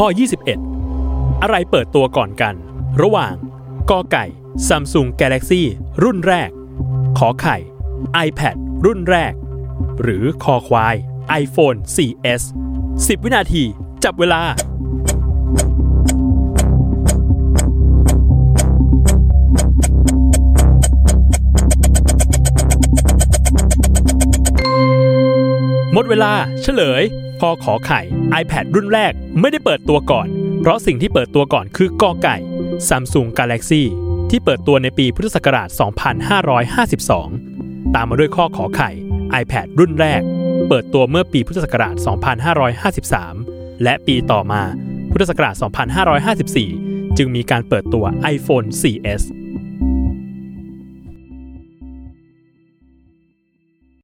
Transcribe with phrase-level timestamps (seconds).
[0.00, 0.08] ข้อ
[0.74, 2.54] 21 อะไรเปิดตัวก่อนกัน
[3.02, 3.34] ระหว่าง
[3.90, 4.24] กอไก่
[4.68, 5.62] Samsung Galaxy
[6.02, 6.50] รุ่นแรก
[7.18, 7.56] ขอไข่
[8.26, 9.32] iPad รุ่นแรก
[10.02, 10.96] หรือคอควาย
[11.42, 12.42] iPhone 4S
[12.82, 13.62] 10 วินาที
[14.04, 14.42] จับเวลา
[25.92, 26.32] หมดเวลา
[26.62, 27.04] เฉลย
[27.40, 28.00] พอขอไข่
[28.42, 30.26] iPad รุ่นแรกไม่ได้เปิดตัวก่อน
[30.60, 32.36] เพราะสิ่งที่เปิดตัวก่อนคือกอไก่
[32.88, 33.82] Samsung Galaxy
[34.30, 35.68] ที่เปิดตัวในปีพุทธศักราช
[37.26, 38.90] 2552 ตามมาด้วยข้อขอไข่
[39.42, 40.22] iPad รุ่นแรก
[40.68, 41.94] เปิดตัวเมื่อปีพุทธศักราช
[43.24, 44.62] 2553 และปีต่อมา
[45.10, 45.54] พุทธศักราช
[46.56, 49.22] 2554 จึงมีการเปิดตัว iPhone 4S